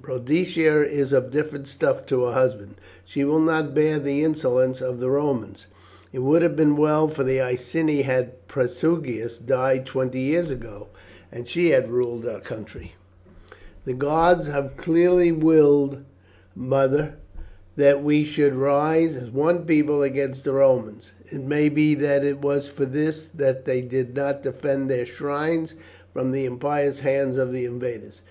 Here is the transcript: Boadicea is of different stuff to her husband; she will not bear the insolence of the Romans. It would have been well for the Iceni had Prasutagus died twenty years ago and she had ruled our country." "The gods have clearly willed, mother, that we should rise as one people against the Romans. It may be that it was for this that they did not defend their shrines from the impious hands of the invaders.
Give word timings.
Boadicea 0.00 0.84
is 0.84 1.12
of 1.12 1.32
different 1.32 1.66
stuff 1.66 2.06
to 2.06 2.22
her 2.26 2.30
husband; 2.32 2.76
she 3.04 3.24
will 3.24 3.40
not 3.40 3.74
bear 3.74 3.98
the 3.98 4.22
insolence 4.22 4.80
of 4.80 5.00
the 5.00 5.10
Romans. 5.10 5.66
It 6.12 6.20
would 6.20 6.40
have 6.42 6.54
been 6.54 6.76
well 6.76 7.08
for 7.08 7.24
the 7.24 7.40
Iceni 7.40 8.02
had 8.02 8.46
Prasutagus 8.46 9.38
died 9.38 9.86
twenty 9.86 10.20
years 10.20 10.52
ago 10.52 10.86
and 11.32 11.48
she 11.48 11.70
had 11.70 11.90
ruled 11.90 12.24
our 12.28 12.38
country." 12.38 12.94
"The 13.86 13.92
gods 13.94 14.46
have 14.46 14.76
clearly 14.76 15.32
willed, 15.32 16.04
mother, 16.54 17.16
that 17.74 18.00
we 18.00 18.22
should 18.22 18.54
rise 18.54 19.16
as 19.16 19.30
one 19.32 19.64
people 19.64 20.04
against 20.04 20.44
the 20.44 20.52
Romans. 20.52 21.10
It 21.26 21.42
may 21.42 21.68
be 21.68 21.96
that 21.96 22.24
it 22.24 22.38
was 22.40 22.68
for 22.68 22.84
this 22.84 23.26
that 23.34 23.64
they 23.64 23.80
did 23.80 24.14
not 24.14 24.44
defend 24.44 24.88
their 24.88 25.06
shrines 25.06 25.74
from 26.12 26.30
the 26.30 26.44
impious 26.44 27.00
hands 27.00 27.36
of 27.36 27.52
the 27.52 27.64
invaders. 27.64 28.22